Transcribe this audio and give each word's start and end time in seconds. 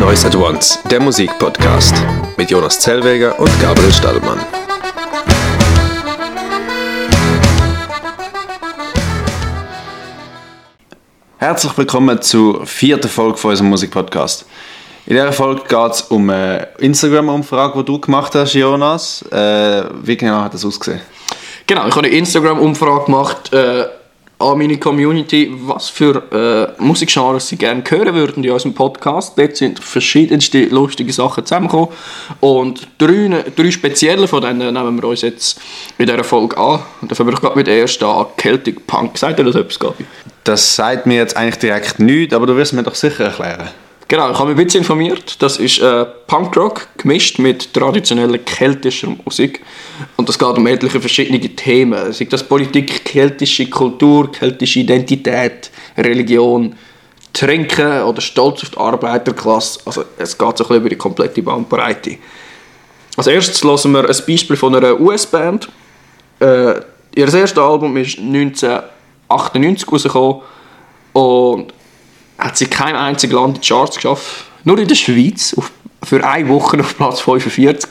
Noise 0.00 0.28
at 0.28 0.34
Once, 0.34 0.78
der 0.90 0.98
Musikpodcast 0.98 1.94
mit 2.38 2.50
Jonas 2.50 2.80
Zellweger 2.80 3.38
und 3.38 3.50
Gabriel 3.60 3.92
Stallmann. 3.92 4.40
Herzlich 11.36 11.76
willkommen 11.76 12.22
zur 12.22 12.66
vierten 12.66 13.10
Folge 13.10 13.36
von 13.36 13.50
unserem 13.50 13.68
Musikpodcast. 13.68 14.46
In 15.04 15.16
dieser 15.16 15.34
Folge 15.34 15.64
geht 15.68 15.92
es 15.92 16.00
um 16.00 16.30
eine 16.30 16.68
Instagram-Umfrage, 16.78 17.80
die 17.80 17.84
du 17.84 18.00
gemacht 18.00 18.34
hast, 18.34 18.54
Jonas. 18.54 19.20
Äh, 19.30 19.84
wie 20.02 20.16
genau 20.16 20.40
hat 20.40 20.54
das 20.54 20.64
ausgesehen? 20.64 21.02
Genau, 21.66 21.86
ich 21.86 21.94
habe 21.94 22.06
eine 22.06 22.16
Instagram-Umfrage 22.16 23.04
gemacht 23.04 23.52
äh, 23.52 23.84
an 24.40 24.58
meine 24.58 24.78
Community, 24.78 25.50
was 25.52 25.88
für 25.88 26.76
äh, 26.78 26.82
Musikgenres 26.82 27.48
sie 27.48 27.56
gerne 27.56 27.82
hören 27.88 28.14
würden 28.14 28.42
in 28.42 28.50
unserem 28.50 28.74
Podcast. 28.74 29.38
Dort 29.38 29.56
sind 29.56 29.78
verschiedenste 29.78 30.64
lustige 30.64 31.12
Sachen 31.12 31.44
zusammengekommen 31.44 31.88
und 32.40 32.88
drei, 32.98 33.44
drei 33.54 33.70
spezielle 33.70 34.26
von 34.26 34.40
denen 34.40 34.74
nehmen 34.74 35.00
wir 35.00 35.08
uns 35.08 35.22
jetzt 35.22 35.60
in 35.98 36.06
dieser 36.06 36.24
Folge 36.24 36.56
an. 36.56 36.80
Und 37.00 37.10
dafür 37.10 37.28
ich 37.28 37.40
gerade 37.40 37.56
mit 37.56 37.66
der 37.66 37.80
ersten 37.80 38.04
an, 38.04 38.26
Celtic 38.36 38.86
Punk. 38.86 39.18
Sagt 39.18 39.38
ihr 39.38 39.44
das 39.44 39.54
etwas, 39.54 39.78
Gabi? 39.78 40.04
Das 40.44 40.74
sagt 40.74 41.06
mir 41.06 41.16
jetzt 41.16 41.36
eigentlich 41.36 41.58
direkt 41.58 41.98
nichts, 41.98 42.34
aber 42.34 42.46
du 42.46 42.56
wirst 42.56 42.72
mir 42.72 42.82
doch 42.82 42.94
sicher 42.94 43.24
erklären. 43.26 43.68
Genau, 44.10 44.32
ich 44.32 44.38
habe 44.40 44.50
mich 44.50 44.58
ein 44.58 44.64
bisschen 44.64 44.80
informiert. 44.80 45.40
Das 45.40 45.58
ist 45.58 45.78
äh, 45.78 46.04
Punkrock 46.26 46.88
gemischt 46.98 47.38
mit 47.38 47.72
traditioneller 47.72 48.38
keltischer 48.38 49.06
Musik. 49.24 49.60
Und 50.16 50.28
das 50.28 50.36
geht 50.36 50.48
um 50.48 50.66
etliche 50.66 51.00
verschiedene 51.00 51.38
Themen. 51.38 52.12
Sei 52.12 52.24
das 52.24 52.42
Politik, 52.42 53.04
keltische 53.04 53.70
Kultur, 53.70 54.32
keltische 54.32 54.80
Identität, 54.80 55.70
Religion, 55.96 56.74
Trinken 57.32 58.02
oder 58.02 58.20
Stolz 58.20 58.64
auf 58.64 58.70
die 58.70 58.78
Arbeiterklasse. 58.78 59.78
Also 59.84 60.04
es 60.18 60.36
geht 60.36 60.58
so 60.58 60.64
ein 60.64 60.68
bisschen 60.68 60.76
über 60.78 60.88
die 60.88 60.96
komplette 60.96 61.40
Bandbreite. 61.40 62.16
Als 63.16 63.28
erstes 63.28 63.62
hören 63.62 63.92
wir 63.92 64.08
ein 64.08 64.16
Beispiel 64.26 64.56
von 64.56 64.74
einer 64.74 65.00
US-Band. 65.00 65.68
Äh, 66.40 66.80
ihr 67.14 67.32
erstes 67.32 67.58
Album 67.58 67.96
ist 67.96 68.18
1998 68.18 69.86
rausgekommen 69.86 70.42
und 71.12 71.72
hat 72.40 72.56
sie 72.56 72.66
kein 72.66 72.96
einziges 72.96 73.34
Land 73.34 73.56
in 73.56 73.60
die 73.60 73.68
Charts 73.68 73.96
geschafft. 73.96 74.44
Nur 74.64 74.78
in 74.78 74.88
der 74.88 74.94
Schweiz 74.94 75.54
auf, 75.56 75.70
für 76.02 76.26
eine 76.26 76.48
Woche 76.48 76.80
auf 76.80 76.96
Platz 76.96 77.20
45. 77.20 77.90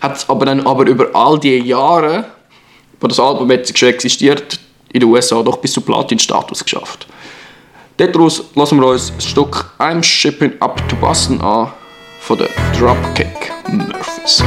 Hat 0.00 0.28
aber 0.28 0.46
dann 0.46 0.66
aber 0.66 0.86
über 0.86 1.14
all 1.14 1.38
die 1.38 1.56
Jahre, 1.58 2.26
wo 3.00 3.06
das 3.06 3.20
Album 3.20 3.50
jetzt 3.50 3.76
schon 3.76 3.88
existiert, 3.88 4.58
in 4.92 5.00
den 5.00 5.08
USA 5.08 5.42
doch 5.42 5.56
bis 5.56 5.72
zu 5.72 5.80
Platin-Status 5.80 6.64
geschafft. 6.64 7.06
Daraus 7.96 8.44
lassen 8.54 8.80
wir 8.80 8.88
uns 8.88 9.12
das 9.14 9.24
Stück 9.24 9.72
I'm 9.78 10.02
Shipping 10.02 10.52
Up 10.60 10.88
to 10.88 10.96
Boston 10.96 11.40
an 11.40 11.72
von 12.20 12.38
den 12.38 12.48
Dropkick 12.78 13.52
Murphys. 13.70 14.42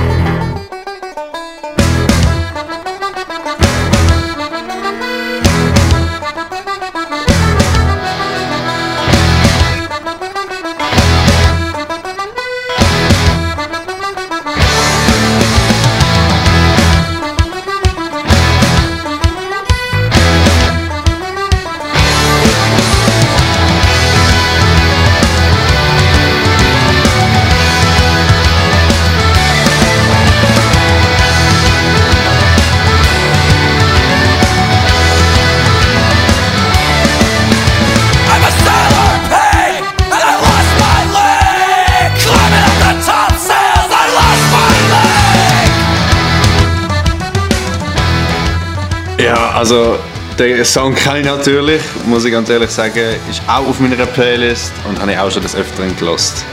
Also 49.69 49.97
den 50.39 50.63
Song 50.63 50.95
kann 50.95 51.17
ich 51.17 51.25
natürlich, 51.25 51.81
muss 52.05 52.23
ich 52.23 52.31
ganz 52.31 52.49
ehrlich 52.49 52.69
sagen, 52.69 53.01
ist 53.29 53.41
auch 53.47 53.67
auf 53.67 53.81
meiner 53.81 54.05
Playlist 54.05 54.71
und 54.87 54.97
habe 54.97 55.11
ich 55.11 55.17
auch 55.19 55.29
schon 55.29 55.41
des 55.41 55.57
Öfteren 55.57 55.93
gelost. 55.97 56.45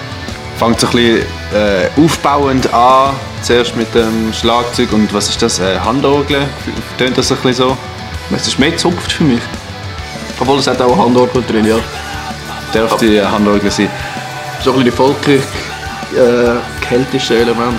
Fängt 0.58 0.80
so 0.80 0.88
ein 0.88 0.92
bisschen 0.92 1.19
äh, 1.54 2.02
aufbauend 2.02 2.75
an, 2.75 3.14
zuerst 3.42 3.76
mit 3.76 3.94
dem 3.94 4.32
Schlagzeug 4.32 4.92
und 4.92 5.14
was 5.14 5.28
ist 5.28 5.41
das, 5.41 5.60
äh, 5.60 5.78
Handorgel? 5.78 6.42
Tönt 6.98 7.16
das 7.16 7.30
ein 7.30 7.38
bisschen 7.38 7.69
so? 7.69 7.76
Es 8.34 8.48
ist 8.48 8.58
mehr 8.58 8.76
zupft 8.76 9.12
für 9.12 9.22
mich. 9.22 9.42
Obwohl 10.41 10.58
es 10.58 10.66
hat 10.66 10.82
auch 10.82 10.98
Handorgel 10.98 11.44
drin, 11.46 11.66
ja. 11.66 11.76
Dürfte 12.75 13.06
die 13.06 13.22
Handorgel 13.22 13.70
sein. 13.70 13.88
So 14.64 14.72
ein 14.72 14.78
bisschen 14.78 14.84
die 14.86 14.91
folglich 14.91 15.42
äh, 16.16 16.84
keltische 16.84 17.38
Element. 17.38 17.78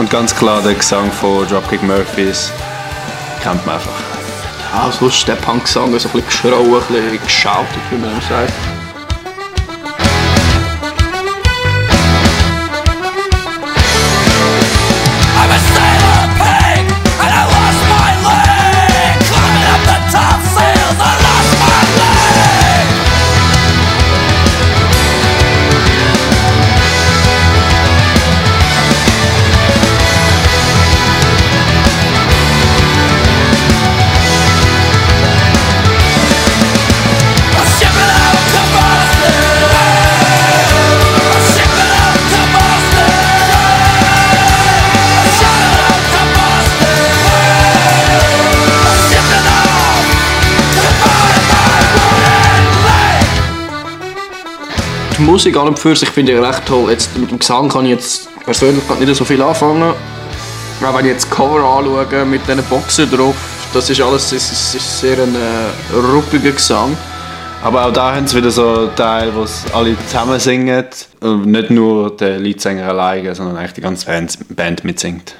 Und 0.00 0.10
ganz 0.10 0.34
klar 0.34 0.60
der 0.60 0.74
Gesang 0.74 1.12
von 1.12 1.46
Dropkick 1.46 1.84
Murphys 1.84 2.50
kennt 3.44 3.64
man 3.64 3.76
einfach. 3.76 4.15
Ja, 4.76 4.92
sonst 4.92 5.26
der 5.26 5.36
Punk-Song 5.36 5.94
ist 5.94 6.04
ein 6.04 6.12
bisschen 6.12 6.26
geschrauen, 6.26 6.74
ein 6.74 6.92
bisschen 6.92 7.22
geschautet, 7.22 7.80
wie 7.90 7.96
man 7.96 8.20
sagt. 8.28 8.52
Die 55.18 55.22
Musik 55.22 55.56
an 55.56 55.68
und 55.68 55.78
für 55.78 55.96
sich 55.96 56.10
finde 56.10 56.32
ich 56.32 56.40
recht 56.40 56.66
toll. 56.66 56.90
Jetzt, 56.90 57.16
mit 57.16 57.30
dem 57.30 57.38
Gesang 57.38 57.70
kann 57.70 57.86
ich 57.86 57.92
jetzt 57.92 58.28
persönlich 58.44 58.82
nicht 59.00 59.14
so 59.14 59.24
viel 59.24 59.40
anfangen. 59.40 59.94
Aber 60.82 60.98
wenn 60.98 61.06
ich 61.06 61.12
jetzt 61.12 61.30
Cover 61.30 61.64
anschaue 61.64 62.24
mit 62.26 62.46
diesen 62.46 62.62
Boxen 62.64 63.10
drauf, 63.10 63.34
das 63.72 63.88
ist 63.88 64.00
alles 64.02 64.30
das 64.30 64.50
ist, 64.52 64.74
ist 64.74 65.00
sehr 65.00 65.18
ein 65.18 65.34
äh, 65.34 65.96
ruppiger 65.96 66.50
Gesang. 66.50 66.96
Aber 67.62 67.86
auch 67.86 67.92
da 67.92 68.14
haben 68.14 68.26
sie 68.26 68.36
wieder 68.36 68.50
so 68.50 68.88
Teil, 68.94 69.32
wo 69.34 69.46
alle 69.74 69.96
zusammen 70.06 70.38
singen. 70.38 70.84
Und 71.20 71.46
nicht 71.46 71.70
nur 71.70 72.14
der 72.14 72.38
Leadsänger 72.38 72.86
alleine, 72.88 73.34
sondern 73.34 73.56
eigentlich 73.56 73.72
die 73.72 73.80
ganze 73.80 74.06
Band, 74.50 74.84
mitsingt. 74.84 75.34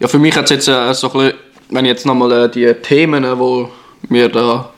Ja, 0.00 0.08
für 0.08 0.18
mich 0.18 0.34
hat 0.36 0.44
es 0.44 0.50
jetzt 0.50 0.68
äh, 0.68 0.94
so 0.94 1.12
ein 1.12 1.12
bisschen, 1.12 1.38
wenn 1.68 1.84
ich 1.84 1.90
jetzt 1.90 2.06
nochmal 2.06 2.32
äh, 2.32 2.50
die 2.50 2.72
Themen, 2.82 3.24
äh, 3.24 3.38
wo 3.38 3.68
mir 4.08 4.30
da 4.30 4.70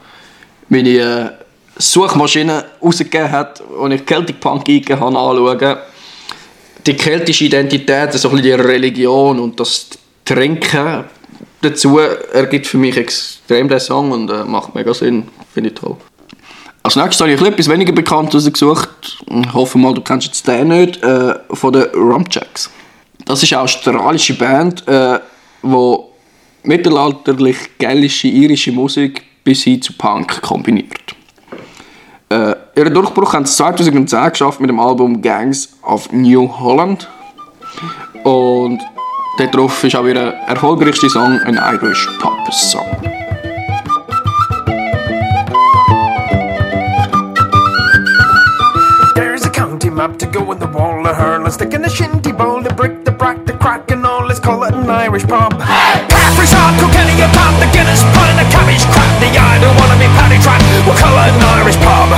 meine 0.68 0.88
äh, 0.88 1.39
Suchmaschine 1.80 2.64
rausgegeben 2.82 3.30
hat, 3.30 3.60
und 3.60 3.92
ich 3.92 4.04
Celtic 4.06 4.40
Punk 4.40 4.68
eingegeben 4.68 5.00
habe, 5.00 5.18
anschauen, 5.18 5.78
die 6.86 6.94
keltische 6.94 7.44
Identität, 7.44 8.12
so 8.12 8.28
ein 8.28 8.36
bisschen 8.36 8.58
die 8.58 8.62
Religion 8.62 9.38
und 9.38 9.58
das 9.58 9.88
Trinken 10.24 11.04
dazu 11.60 11.98
ergibt 11.98 12.66
für 12.66 12.78
mich 12.78 12.96
extrem 12.96 13.68
den 13.68 13.80
Song 13.80 14.12
und 14.12 14.30
äh, 14.30 14.44
macht 14.44 14.74
mega 14.74 14.94
Sinn, 14.94 15.28
finde 15.52 15.70
ich 15.70 15.76
toll. 15.76 15.96
Als 16.82 16.96
nächstes 16.96 17.20
habe 17.20 17.32
ich 17.32 17.40
etwas 17.40 17.68
weniger 17.68 17.92
bekannt 17.92 18.34
rausgesucht. 18.34 19.18
Ich 19.28 19.52
hoffe 19.52 19.76
mal, 19.76 19.92
du 19.92 20.00
kennst 20.00 20.26
jetzt 20.26 20.48
den 20.48 20.68
nicht. 20.68 21.02
Äh, 21.02 21.34
von 21.52 21.72
den 21.74 21.82
Rumjacks. 21.94 22.70
Das 23.26 23.42
ist 23.42 23.52
eine 23.52 23.62
australische 23.62 24.34
Band, 24.34 24.86
äh, 24.88 25.18
die 25.62 25.96
mittelalterlich 26.62 27.56
gälische 27.78 28.28
irische 28.28 28.72
Musik 28.72 29.22
bis 29.44 29.64
hin 29.64 29.82
zu 29.82 29.92
Punk 29.92 30.40
kombiniert. 30.40 31.14
Äh, 32.32 32.54
ihren 32.76 32.94
Durchbruch 32.94 33.34
haben 33.34 33.44
sie 33.44 33.56
2010 33.56 34.30
geschafft 34.30 34.60
mit 34.60 34.70
dem 34.70 34.78
Album 34.78 35.20
Gangs 35.20 35.70
of 35.82 36.12
New 36.12 36.48
Holland. 36.60 37.08
Und 38.22 38.80
darauf 39.36 39.82
ist 39.82 39.96
auch 39.96 40.04
ihr 40.04 40.14
erfolgreichster 40.14 41.08
Song 41.08 41.40
ein 41.44 41.58
Irish 41.74 42.08
Pop 42.20 42.38
Song. 42.52 42.86
There's 49.16 49.44
a 49.44 49.50
county 49.50 49.90
map 49.90 50.16
to 50.20 50.26
go 50.26 50.52
in 50.52 50.60
the 50.60 50.68
wall 50.68 51.04
of 51.08 51.16
hurl 51.16 51.50
stick 51.50 51.74
in 51.74 51.82
the 51.82 51.90
shinty 51.90 52.30
bowl, 52.30 52.62
the 52.62 52.72
brick, 52.72 53.04
the 53.04 53.10
brack, 53.10 53.44
the 53.44 53.54
crack, 53.54 53.90
and 53.90 54.06
all. 54.06 54.24
Let's 54.24 54.38
call 54.38 54.62
it 54.62 54.72
an 54.72 54.88
Irish 54.88 55.24
pub. 56.40 56.48
Caffrey 56.48 56.48
shop, 56.48 56.72
Kilkenny, 56.80 57.20
a 57.20 57.28
pub, 57.36 57.52
the 57.60 57.66
Guinness, 57.72 58.04
put 58.16 58.28
in 58.30 58.36
the 58.36 58.48
cabbage 58.48 58.84
crap, 58.88 59.12
the 59.20 59.28
I 59.36 59.58
don't 59.60 59.76
wanna 59.76 59.96
be 60.00 60.08
paddy 60.16 60.38
trap. 60.40 60.60
We'll 60.86 60.96
call 60.96 61.12
an 61.18 61.36
Irish 61.60 61.76
pub. 61.76 62.08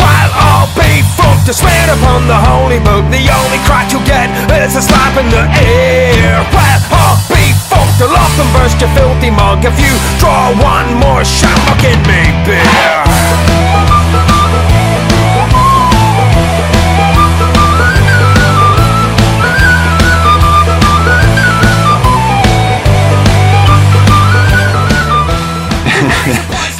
While 0.00 0.32
all 0.32 0.68
be 0.72 1.02
fucked 1.16 1.46
to 1.46 1.52
swear 1.52 1.84
upon 1.92 2.26
the 2.28 2.36
holy 2.36 2.80
book, 2.80 3.04
the 3.10 3.28
only 3.28 3.60
crack 3.68 3.92
you'll 3.92 4.06
get 4.06 4.30
is 4.64 4.76
a 4.76 4.82
slap 4.82 5.16
in 5.20 5.28
the 5.28 5.44
air. 5.60 6.40
Well, 6.52 6.80
all 6.92 7.16
be 7.28 7.52
fucked, 7.68 8.00
I'll 8.00 8.16
often 8.16 8.48
burst 8.56 8.80
your 8.80 8.90
filthy 8.96 9.30
mug 9.30 9.64
if 9.64 9.76
you 9.76 9.92
draw 10.18 10.52
one 10.56 10.96
more 10.96 11.24
shamrock 11.24 11.84
in 11.84 12.00
me 12.08 12.32
beer. 12.48 12.96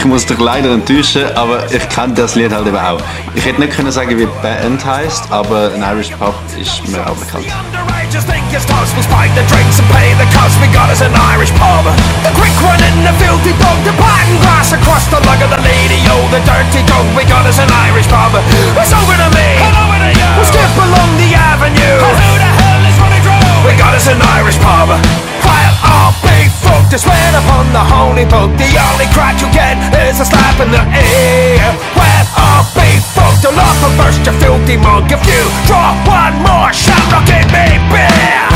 Muss 0.06 0.26
dich 0.26 0.38
leider 0.38 0.72
enttäuschen, 0.72 1.24
aber 1.34 1.70
ich 1.72 1.88
kenne 1.88 2.14
das 2.14 2.34
Lied 2.34 2.52
halt 2.52 2.66
eben 2.66 2.76
auch. 2.76 3.00
Ich 3.34 3.44
hätte 3.44 3.60
nicht 3.60 3.74
können 3.74 3.90
sagen, 3.90 4.10
wie 4.10 4.26
die 4.26 4.40
Band 4.42 4.84
heisst, 4.84 5.30
aber 5.30 5.70
ein 5.74 5.82
Irish 5.82 6.10
Pub 6.10 6.34
ist 6.58 6.86
mir 6.88 7.00
auch 7.06 7.16
bekannt. 7.16 7.46
Underagers 8.06 8.24
think 8.24 8.44
it's 8.54 8.64
toast. 8.66 8.94
We 8.94 9.02
spike 9.02 9.34
the 9.34 9.42
drinks 9.50 9.78
and 9.82 9.88
pay 9.90 10.14
the 10.14 10.28
cost. 10.30 10.58
We 10.62 10.68
got 10.70 10.88
us 10.90 11.02
an 11.02 11.14
Irish 11.34 11.50
pub. 11.58 11.84
The 12.22 12.32
quick 12.38 12.54
one 12.62 12.78
in 12.78 13.02
the 13.02 13.14
filthy 13.18 13.52
dog. 13.58 13.78
The 13.82 13.94
pattern 13.98 14.38
glass 14.42 14.72
across 14.72 15.06
the 15.10 15.20
lug 15.26 15.42
of 15.42 15.50
the 15.50 15.62
lady. 15.62 15.98
Oh, 16.12 16.22
the 16.30 16.40
dirty 16.46 16.82
dog. 16.86 17.04
We 17.18 17.26
got 17.26 17.46
us 17.46 17.58
an 17.58 17.70
Irish 17.90 18.06
pub. 18.06 18.32
It's 18.78 18.94
over 18.94 19.16
to 19.16 19.28
me. 19.34 19.48
And 19.58 19.74
over 19.74 19.98
to 19.98 20.10
you. 20.14 20.30
We'll 20.38 20.48
skip 20.48 20.74
along 20.78 21.10
the 21.18 21.30
avenue. 21.34 21.98
And 21.98 22.16
who 22.16 22.30
the 22.38 22.52
hell 22.62 22.82
is 22.86 22.96
running 23.02 23.22
through? 23.26 23.66
We 23.66 23.72
got 23.74 23.92
us 23.94 24.06
an 24.06 24.20
Irish 24.22 24.58
pub. 24.62 24.88
While 26.62 26.72
all 26.72 26.86
big 26.86 26.88
folk 26.88 26.88
to 26.90 26.98
swear 26.98 27.30
upon 27.36 27.72
the 27.72 27.84
holy 27.84 28.24
book. 28.24 28.50
The 28.56 28.70
only 28.80 29.06
crack 29.12 29.40
you 29.40 29.48
get 29.52 29.76
is 30.08 30.20
a 30.20 30.24
slap 30.24 30.60
in 30.60 30.70
the 30.70 30.80
ear. 30.80 31.60
Well, 31.96 32.26
all 32.36 32.64
big 32.74 33.00
folk 33.12 33.40
to 33.42 33.50
laugh 33.50 33.84
and 33.84 33.96
burst 33.98 34.24
your 34.24 34.34
filthy 34.40 34.76
mug. 34.76 35.10
If 35.10 35.20
you 35.26 35.42
draw 35.66 35.92
one 36.06 36.40
more 36.40 36.72
shamrock 36.72 37.28
in 37.28 37.46
me 37.52 37.78
beer. 37.92 38.48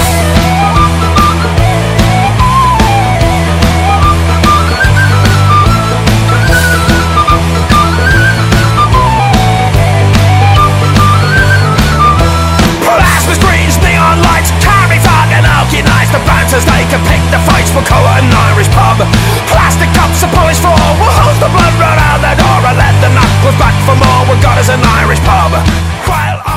Plasma 12.84 13.34
screens, 13.34 13.76
neon 13.84 14.22
lights, 14.22 14.50
carry 14.64 14.98
fucking 14.98 15.44
alky 15.44 15.84
nights. 15.84 16.10
The 16.10 16.18
bouncers 16.24 16.64
they 16.64 16.84
can 16.88 17.00
pick 17.06 17.19
the 17.30 17.40
fights. 17.46 17.70
Call 17.70 18.04
it 18.06 18.22
an 18.22 18.30
Irish 18.50 18.68
pub. 18.70 18.98
Plastic 19.48 19.90
cups 19.94 20.22
are 20.22 20.32
polished 20.34 20.62
for 20.62 20.74
all. 20.74 20.94
We'll 21.00 21.16
hose 21.22 21.38
the 21.38 21.50
blood 21.50 21.74
right 21.78 21.98
out 21.98 22.20
the 22.22 22.34
door 22.38 22.58
and 22.68 22.76
let 22.76 22.94
the 23.02 23.10
knuckles 23.14 23.56
back 23.58 23.74
for 23.86 23.96
more. 23.96 24.20
We 24.28 24.34
got 24.42 24.58
us 24.58 24.68
an 24.68 24.82
Irish 25.02 25.22
pub. 25.24 25.52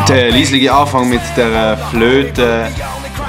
Der 0.10 0.32
leislige 0.32 0.74
Anfang 0.74 1.10
mit 1.10 1.22
der 1.38 1.78
Flöte 1.90 2.68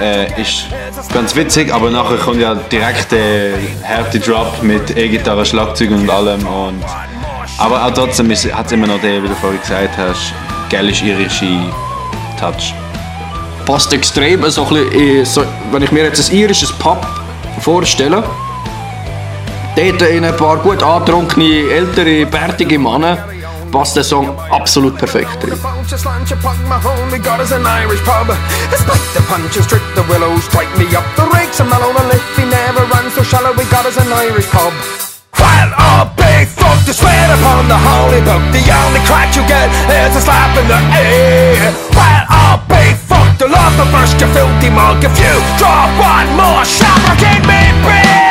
äh, 0.01 0.41
ist 0.41 0.67
ganz 1.13 1.37
witzig, 1.37 1.73
aber 1.73 1.91
nachher 1.91 2.17
kommt 2.17 2.41
ja 2.41 2.55
direkt 2.55 3.13
der 3.13 3.55
harte 3.87 4.19
Drop 4.19 4.63
mit 4.63 4.97
E-Gitarre, 4.97 5.47
Schlagzeug 5.47 5.93
und 5.93 6.11
allem. 6.11 6.45
Und, 6.47 6.83
aber 7.59 7.85
auch 7.85 7.93
trotzdem 7.93 8.29
hat 8.31 8.67
es 8.67 8.73
immer 8.73 8.89
noch 8.89 9.01
den, 9.01 9.23
wie 9.23 9.29
du 9.29 9.35
vorhin 9.37 9.61
gesagt 9.61 9.97
hast, 9.97 10.33
gälisch-irische 10.69 11.73
Touch. 12.41 12.75
Passt 13.65 13.93
extrem 13.93 14.51
so 14.51 14.65
ein 14.65 14.69
bisschen 14.69 14.93
in, 14.93 15.25
so, 15.25 15.45
wenn 15.71 15.83
ich 15.83 15.93
mir 15.93 16.05
jetzt 16.05 16.29
ein 16.29 16.37
irisches 16.37 16.73
Pub 16.73 17.07
vorstelle, 17.61 18.23
dort 19.77 20.03
in 20.03 20.25
ein 20.25 20.37
paar 20.37 20.57
gut 20.59 20.83
angetrunkene, 20.83 21.71
ältere, 21.71 22.27
bärtige 22.27 22.79
Männer, 22.79 23.19
passt 23.71 23.97
der 23.97 24.05
Song 24.05 24.31
absolut 24.51 24.97
perfekt 24.99 25.45
folk 36.47 36.85
to 36.87 36.93
swear 36.93 37.27
upon 37.35 37.69
the 37.69 37.77
holy 37.77 38.21
book, 38.21 38.43
the 38.53 38.63
only 38.73 39.01
crack 39.07 39.35
you 39.37 39.43
get 39.47 39.69
is 39.89 40.17
a 40.17 40.21
slap 40.21 40.57
in 40.59 40.67
the 40.69 40.81
ear. 41.01 41.94
To 43.45 43.51
love 43.51 43.77
the 43.77 43.85
burst 43.93 44.19
your 44.21 44.31
filthy 44.33 44.71
mug, 44.71 45.05
if 45.05 45.19
you 45.19 45.35
draw 45.59 45.85
one 46.01 46.29
more 46.37 46.65
shamrock 46.65 47.21
in 47.21 47.43
me 47.47 47.61
beer. 47.85 48.23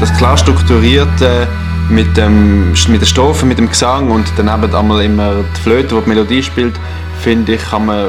Das 0.00 0.16
klar 0.16 0.36
strukturierte 0.36 1.46
mit, 1.88 2.16
dem, 2.16 2.72
mit 2.88 3.00
der 3.00 3.06
Strophe, 3.06 3.46
mit 3.46 3.58
dem 3.58 3.68
Gesang 3.68 4.10
und 4.10 4.26
daneben 4.36 4.74
einmal 4.74 5.04
immer 5.04 5.44
die 5.56 5.60
Flöte, 5.60 5.94
die 5.94 6.00
die 6.02 6.08
Melodie 6.08 6.42
spielt, 6.42 6.74
finde 7.22 7.54
ich, 7.54 7.62
kann 7.62 7.86
man 7.86 8.08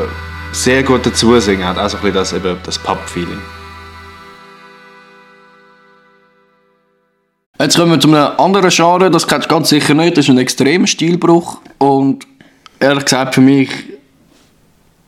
sehr 0.51 0.84
gut 0.84 1.06
dazu 1.06 1.40
singen. 1.40 1.66
Hat 1.66 1.78
auch 1.78 1.90
so 1.90 1.98
ein 1.98 2.12
bisschen 2.12 2.44
das, 2.44 2.57
das 2.63 2.80
Pub-Feeling. 2.80 3.42
Jetzt 7.62 7.75
kommen 7.75 7.92
wir 7.92 8.00
zu 8.00 8.07
einem 8.07 8.40
anderen 8.40 8.69
Genre, 8.69 9.12
das 9.12 9.28
kennst 9.28 9.51
du 9.51 9.54
ganz 9.54 9.68
sicher 9.68 9.94
nicht, 9.94 10.16
das 10.16 10.25
ist 10.25 10.30
ein 10.30 10.38
extremer 10.38 10.88
Stilbruch 10.88 11.60
und 11.78 12.25
ehrlich 12.80 13.04
gesagt 13.04 13.36
für 13.36 13.42
mich 13.42 13.69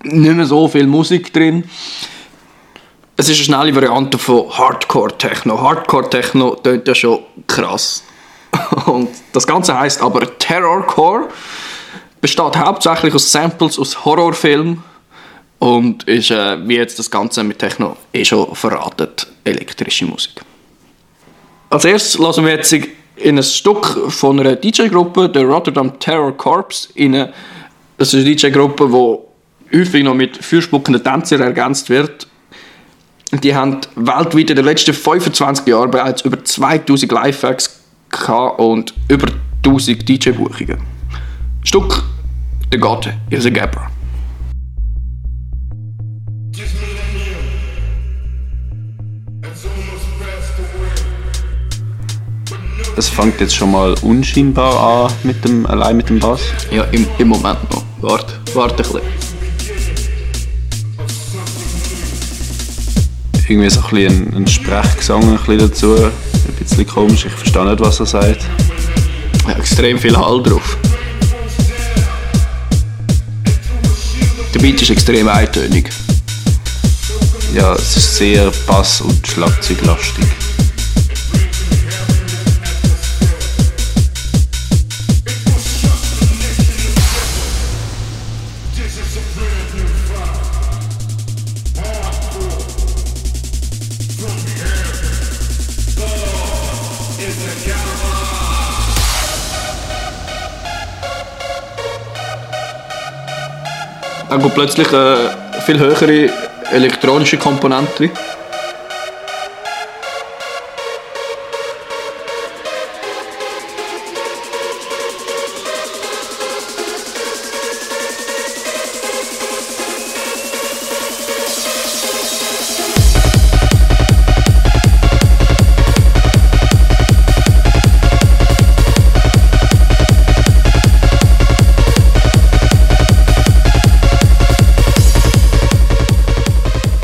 nicht 0.03 0.35
mehr 0.35 0.45
so 0.45 0.67
viel 0.67 0.85
Musik 0.85 1.31
drin. 1.31 1.63
Es 3.15 3.29
ist 3.29 3.37
eine 3.37 3.45
schnelle 3.45 3.75
Variante 3.75 4.17
von 4.17 4.49
Hardcore-Techno. 4.49 5.61
Hardcore-Techno 5.61 6.57
klingt 6.61 6.87
ja 6.89 6.95
schon 6.95 7.19
krass. 7.47 8.03
Und 8.85 9.09
das 9.31 9.47
Ganze 9.47 9.79
heißt 9.79 10.01
aber 10.01 10.37
Terrorcore, 10.37 11.29
besteht 12.19 12.57
hauptsächlich 12.57 13.13
aus 13.13 13.31
Samples 13.31 13.79
aus 13.79 14.03
Horrorfilmen 14.03 14.83
und 15.61 16.03
ist, 16.05 16.31
äh, 16.31 16.67
wie 16.67 16.75
jetzt 16.75 16.97
das 16.97 17.11
Ganze 17.11 17.43
mit 17.43 17.59
Techno 17.59 17.95
eh 18.11 18.25
schon 18.25 18.55
verraten, 18.55 19.09
elektrische 19.43 20.05
Musik. 20.05 20.41
Als 21.69 21.85
erstes 21.85 22.17
lassen 22.17 22.45
wir 22.45 22.53
jetzt 22.53 22.73
in 22.73 23.37
ein 23.37 23.43
Stück 23.43 24.11
von 24.11 24.39
einer 24.39 24.55
DJ-Gruppe, 24.55 25.29
der 25.29 25.43
Rotterdam 25.43 25.99
Terror 25.99 26.35
Corps, 26.35 26.89
in 26.95 27.11
das 27.11 28.13
ist 28.13 28.15
eine 28.15 28.35
DJ-Gruppe, 28.35 28.87
die 28.87 29.77
häufig 29.77 30.03
noch 30.03 30.15
mit 30.15 30.43
fürspuckenden 30.43 31.03
Tänzern 31.03 31.41
ergänzt 31.41 31.91
wird. 31.91 32.25
Die 33.31 33.53
haben 33.53 33.77
weltweit 33.95 34.49
in 34.49 34.55
den 34.55 34.65
letzten 34.65 34.95
25 34.95 35.67
Jahren 35.67 35.91
bereits 35.91 36.23
über 36.23 36.43
2000 36.43 37.11
Live-Acts 37.11 37.81
gehabt 38.09 38.59
und 38.59 38.95
über 39.09 39.27
1000 39.63 40.09
DJ-Buchungen. 40.09 40.79
Stück 41.63 42.03
The 42.71 42.79
God 42.79 43.09
is 43.29 43.45
a 43.45 43.49
Gabber. 43.49 43.91
Es 52.97 53.07
fängt 53.07 53.39
jetzt 53.39 53.55
schon 53.55 53.71
mal 53.71 53.95
unscheinbar 54.01 55.07
an, 55.07 55.13
mit 55.23 55.43
dem, 55.45 55.65
allein 55.65 55.95
mit 55.95 56.09
dem 56.09 56.19
Bass. 56.19 56.41
Ja, 56.71 56.83
im, 56.91 57.07
im 57.17 57.27
Moment 57.29 57.71
noch. 57.71 57.83
Warte, 58.01 58.33
warte 58.53 58.83
ein 58.83 58.91
bisschen. 58.91 59.01
Irgendwie 63.47 63.69
so 63.69 63.81
ein, 63.81 63.89
bisschen 63.89 64.33
ein, 64.35 64.47
Sprechgesang 64.47 65.23
ein 65.23 65.37
bisschen 65.37 65.59
dazu. 65.59 65.95
Ein 65.95 66.11
bisschen 66.59 66.87
komisch, 66.87 67.25
ich 67.25 67.31
verstehe 67.31 67.65
nicht, 67.65 67.79
was 67.79 67.99
er 68.01 68.05
sagt. 68.05 68.45
Ja, 69.47 69.53
extrem 69.53 69.97
viel 69.97 70.17
Hall 70.17 70.43
drauf. 70.43 70.77
Der 74.53 74.59
Beat 74.59 74.81
ist 74.81 74.89
extrem 74.89 75.29
eintönig. 75.29 75.89
Ja, 77.53 77.73
es 77.73 77.97
ist 77.97 78.17
sehr 78.17 78.51
Bass- 78.67 79.01
und 79.01 79.25
Schlagzeuglastig. 79.25 80.25
Auch 104.31 104.39
gut 104.39 104.53
plötzlich 104.53 104.91
äh, 104.93 105.15
viel 105.65 105.77
höhere 105.77 106.29
elektronische 106.71 107.37
Komponenten 107.37 107.93
drin. 107.95 108.11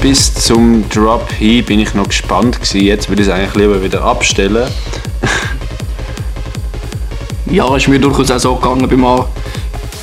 Bis 0.07 0.33
zum 0.33 0.87
Drop 0.87 1.29
hin 1.33 1.65
bin 1.65 1.81
ich 1.81 1.93
noch 1.93 2.07
gespannt 2.07 2.55
gewesen. 2.55 2.79
Jetzt 2.79 3.09
würde 3.09 3.23
ich 3.23 3.27
es 3.27 3.33
eigentlich 3.33 3.55
lieber 3.55 3.83
wieder 3.83 4.05
abstellen. 4.05 4.65
Ja, 7.51 7.75
ist 7.75 7.89
mir 7.89 7.99
durchaus 7.99 8.31
auch 8.31 8.39
so 8.39 8.55
gegangen 8.55 8.87
beim, 8.87 9.25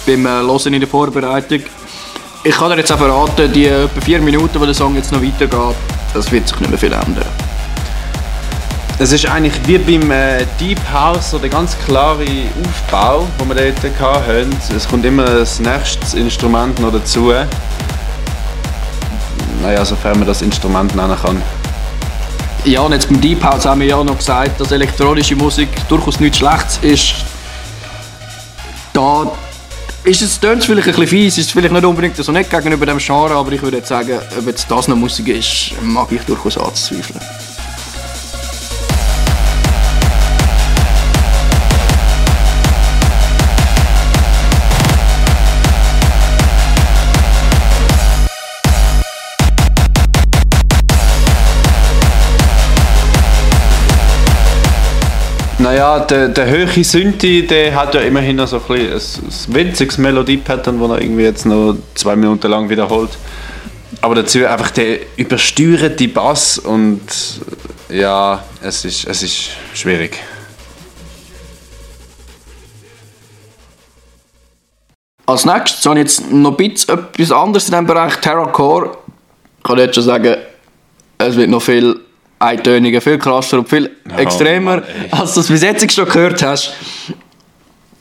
beim 0.06 0.26
äh, 0.26 0.28
Hören 0.28 0.74
in 0.74 0.80
der 0.80 0.88
Vorbereitung. 0.88 1.60
Ich 2.42 2.54
kann 2.54 2.70
dir 2.70 2.76
jetzt 2.76 2.92
auch 2.92 2.98
verraten, 2.98 3.50
die 3.50 3.66
etwa 3.66 4.00
vier 4.02 4.20
Minuten, 4.20 4.60
wo 4.60 4.66
der 4.66 4.74
Song 4.74 4.94
jetzt 4.94 5.10
noch 5.10 5.22
weitergeht, 5.22 5.76
das 6.12 6.30
wird 6.30 6.48
sich 6.48 6.60
nicht 6.60 6.68
mehr 6.68 6.78
viel 6.78 6.92
ändern. 6.92 7.24
Es 8.98 9.10
ist 9.10 9.26
eigentlich 9.26 9.54
wie 9.66 9.78
beim 9.78 10.10
äh, 10.10 10.44
Deep 10.60 10.80
House 10.92 11.30
so 11.30 11.38
der 11.38 11.48
ganz 11.48 11.78
klare 11.86 12.26
Aufbau, 12.62 13.26
den 13.40 13.48
wir 13.48 13.72
dort 13.72 14.00
hatten. 14.00 14.54
Es 14.76 14.86
kommt 14.86 15.06
immer 15.06 15.24
das 15.24 15.60
nächste 15.60 16.18
Instrument 16.18 16.78
noch 16.80 16.92
dazu. 16.92 17.32
Naja, 19.64 19.82
sofern 19.82 20.18
man 20.18 20.28
das 20.28 20.42
Instrument 20.42 20.94
nennen 20.94 21.16
kann. 21.16 21.40
Ja, 22.66 22.80
und 22.80 22.92
jetzt 22.92 23.08
beim 23.08 23.18
Deep 23.18 23.42
House 23.42 23.64
haben 23.64 23.80
wir 23.80 23.86
ja 23.86 24.04
noch 24.04 24.18
gesagt, 24.18 24.60
dass 24.60 24.72
elektronische 24.72 25.34
Musik 25.36 25.70
durchaus 25.88 26.20
nichts 26.20 26.36
Schlechtes 26.36 26.78
ist. 26.82 27.14
Da 28.92 29.32
ist 30.04 30.20
es, 30.20 30.38
tönt 30.38 30.60
es 30.60 30.66
vielleicht 30.66 30.88
ein 30.88 30.92
bisschen 30.92 31.08
fies, 31.08 31.38
ist 31.38 31.52
vielleicht 31.52 31.72
nicht 31.72 31.84
unbedingt 31.84 32.14
so 32.14 32.30
nett 32.30 32.50
gegenüber 32.50 32.84
dem 32.84 32.98
Genre, 32.98 33.34
aber 33.34 33.52
ich 33.52 33.62
würde 33.62 33.78
jetzt 33.78 33.88
sagen, 33.88 34.18
ob 34.38 34.46
jetzt 34.46 34.70
das 34.70 34.86
noch 34.86 34.96
Musik 34.96 35.28
ist, 35.28 35.72
mag 35.80 36.12
ich 36.12 36.20
durchaus 36.24 36.58
anzweifeln. 36.58 37.20
Naja, 55.58 56.00
der, 56.00 56.28
der 56.28 56.46
höhere 56.46 56.82
Synthi, 56.82 57.46
der 57.46 57.74
hat 57.74 57.94
ja 57.94 58.00
immerhin 58.00 58.36
noch 58.36 58.48
so 58.48 58.60
ein, 58.68 58.74
ein, 58.74 58.92
ein 58.92 59.54
winziges 59.54 59.98
Melodie-Pattern, 59.98 60.80
das 60.80 60.90
er 60.90 61.00
irgendwie 61.00 61.22
jetzt 61.22 61.46
noch 61.46 61.76
zwei 61.94 62.16
Minuten 62.16 62.50
lang 62.50 62.68
wiederholt. 62.68 63.10
Aber 64.00 64.16
dazu 64.16 64.44
einfach 64.44 64.70
der 64.72 64.98
übersteuerte 65.16 66.08
Bass 66.08 66.58
und 66.58 67.00
ja, 67.88 68.42
es 68.62 68.84
ist, 68.84 69.06
es 69.06 69.22
ist 69.22 69.50
schwierig. 69.74 70.18
Als 75.26 75.46
nächstes 75.46 75.86
habe 75.86 76.00
ich 76.00 76.04
jetzt 76.04 76.30
noch 76.30 76.58
ein 76.58 76.68
bisschen 76.68 76.98
etwas 76.98 77.32
anderes 77.32 77.64
in 77.66 77.70
diesem 77.70 77.86
Bereich, 77.86 78.16
Terrorcore. 78.16 78.98
Ich 79.58 79.62
kann 79.62 79.78
jetzt 79.78 79.94
schon 79.94 80.04
sagen, 80.04 80.36
es 81.16 81.36
wird 81.36 81.48
noch 81.48 81.62
viel 81.62 82.03
eintöniger, 82.38 83.00
viel 83.00 83.18
krasser 83.18 83.58
und 83.58 83.68
viel 83.68 83.90
extremer, 84.16 84.76
Mann, 84.76 84.84
als 85.10 85.34
du 85.34 85.40
es 85.40 85.48
bis 85.48 85.62
jetzt 85.62 85.92
schon 85.92 86.06
gehört 86.06 86.42
hast. 86.42 86.74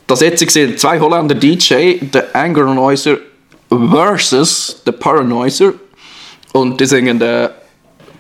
Das 0.08 0.20
jetzt 0.20 0.48
sind 0.50 0.80
zwei 0.80 1.00
Holländer 1.00 1.36
DJ, 1.36 2.00
der 2.02 2.36
Anger 2.36 2.74
Noiser 2.74 3.18
versus 3.70 4.82
der 4.86 4.92
Paranoiser. 4.92 5.74
Und 6.52 6.80
die 6.80 6.86
singen 6.86 7.20
den, 7.20 7.50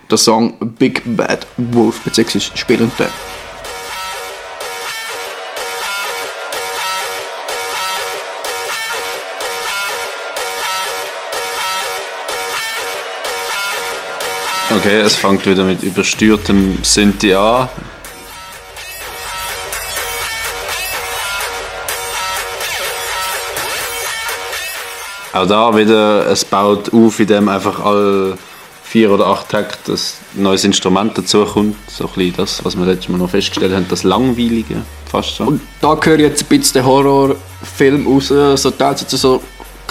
den 0.10 0.17
Song 0.17 0.55
Big 0.79 1.01
Bad 1.05 1.46
Wolf, 1.58 2.00
beziehungsweise 2.01 2.51
spielen 2.55 2.91
den. 2.98 3.08
Okay, 14.75 15.01
es 15.01 15.15
fängt 15.15 15.46
wieder 15.46 15.63
mit 15.65 15.84
übersteuertem 15.84 16.80
Synthi 16.82 17.34
an. 17.36 17.70
Auch 25.32 25.48
da 25.48 25.77
wieder, 25.77 26.25
es 26.27 26.44
baut 26.44 26.92
auf, 26.92 27.20
indem 27.20 27.50
einfach 27.50 27.86
alle 27.86 28.38
vier 28.84 29.12
oder 29.12 29.27
acht 29.27 29.50
Takte 29.50 29.94
ein 29.94 30.44
neues 30.44 30.63
Instrument 30.63 31.15
dazukommt. 31.18 31.75
So 31.88 32.06
ein 32.06 32.13
bisschen 32.13 32.36
das, 32.38 32.65
was 32.65 32.75
wir 32.75 32.86
letztes 32.86 33.10
Mal 33.10 33.20
noch 33.20 33.30
festgestellt 33.30 33.74
haben, 33.75 33.86
das 33.89 34.03
Langweilige 34.03 34.84
fast 35.06 35.36
schon. 35.36 35.48
Und 35.48 35.62
da 35.82 35.98
ich 36.03 36.20
jetzt 36.20 36.44
ein 36.44 36.48
bisschen 36.48 36.82
den 36.82 36.86
Horrorfilm 36.86 38.08
raus. 38.08 38.27
So 38.27 38.72
teils 38.72 39.01
jetzt 39.01 39.12
so 39.12 39.42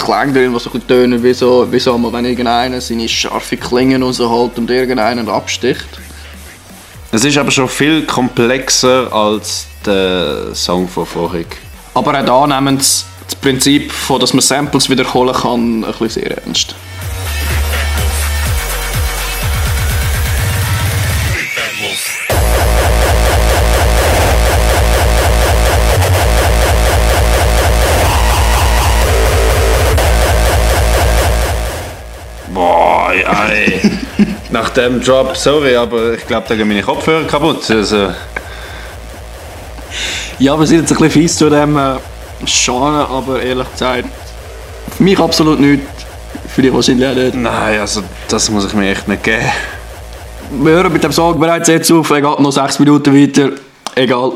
Drin, 0.07 0.53
die 0.53 0.61
so 0.61 0.71
ein 0.73 0.87
tönen, 0.87 1.23
wie 1.23 1.33
so, 1.35 1.67
wie 1.71 1.79
so 1.79 2.13
wenn 2.13 2.25
irgendeiner 2.25 2.81
seine 2.81 3.09
scharfe 3.09 3.57
Klingen 3.57 4.03
rausholt 4.03 4.59
und 4.59 4.71
irgendeinen 4.71 5.29
absticht. 5.29 5.87
Es 7.11 7.25
ist 7.25 7.37
aber 7.37 7.51
schon 7.51 7.69
viel 7.69 8.07
komplexer 8.07 9.13
als 9.13 9.67
der 9.85 10.55
Song 10.55 10.89
von 10.89 11.07
vorhin. 11.07 11.47
Aber 11.95 12.19
auch 12.19 12.25
da 12.25 12.47
nehmen 12.47 12.81
sie 12.81 13.05
das 13.27 13.35
Prinzip, 13.37 13.93
von, 13.93 14.19
dass 14.19 14.33
man 14.33 14.41
Samples 14.41 14.89
wiederholen 14.89 15.35
kann, 15.35 15.85
ein 15.85 15.93
bisschen 15.93 16.09
sehr 16.09 16.39
ernst. 16.39 16.75
Boah, 32.53 33.13
ey. 33.13 33.81
Nach 34.51 34.69
dem 34.71 35.01
Drop, 35.01 35.37
sorry, 35.37 35.75
aber 35.77 36.15
ich 36.15 36.27
glaube, 36.27 36.47
da 36.49 36.55
gehen 36.55 36.69
meine 36.69 36.83
Kopfhörer 36.83 37.27
kaputt. 37.27 37.71
Also, 37.71 38.11
Ja, 40.39 40.59
wir 40.59 40.67
sind 40.67 40.81
jetzt 40.81 40.93
ein 40.93 40.99
bisschen 40.99 41.11
fies 41.11 41.37
zu 41.37 41.49
dem 41.49 41.77
äh, 41.77 41.95
Genre, 42.45 43.09
aber 43.09 43.43
ehrlich 43.43 43.71
gesagt, 43.73 44.05
für 44.97 45.03
mich 45.03 45.19
absolut 45.19 45.61
nicht. 45.61 45.83
Für 46.49 46.61
dich 46.61 46.73
wahrscheinlich 46.73 47.09
auch 47.09 47.15
nicht. 47.15 47.35
nein, 47.35 47.81
also 47.81 48.03
das 48.29 48.51
muss 48.51 48.67
ich 48.67 48.75
mir 48.75 48.91
echt 48.91 49.09
nicht 49.09 49.23
geben. 49.23 49.51
Wir 50.63 50.73
hören 50.73 50.93
mit 50.93 51.03
dem 51.03 51.13
Song 51.13 51.39
bereits 51.41 51.69
jetzt 51.69 51.91
auf, 51.91 52.11
er 52.11 52.21
geht 52.21 52.41
noch 52.41 52.53
6 52.53 52.79
Minuten 52.81 53.15
weiter, 53.17 53.51
egal. 53.95 54.33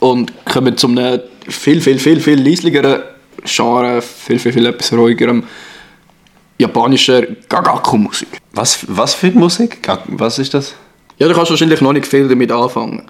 Und 0.00 0.32
kommen 0.44 0.76
zu 0.76 0.88
einem 0.88 1.20
viel, 1.48 1.80
viel, 1.80 1.98
viel, 1.98 2.20
viel 2.20 2.42
leisligeren 2.42 3.02
Genre, 3.44 4.02
viel, 4.02 4.38
viel, 4.38 4.52
viel 4.52 4.66
etwas 4.66 4.92
ruhigerem 4.92 5.44
japanischer 6.58 7.22
Gagaku-Musik. 7.48 8.28
Was, 8.52 8.84
was 8.88 9.14
für 9.14 9.30
Musik? 9.32 9.78
Was 10.08 10.38
ist 10.38 10.54
das? 10.54 10.74
Ja, 11.18 11.28
du 11.28 11.34
kannst 11.34 11.50
wahrscheinlich 11.50 11.80
noch 11.80 11.92
nicht 11.92 12.06
viel 12.06 12.28
damit 12.28 12.50
anfangen. 12.50 13.02